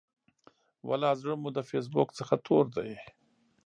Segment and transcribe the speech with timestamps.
[0.87, 2.91] ولا زړه مو د فیسبوک څخه تور دی.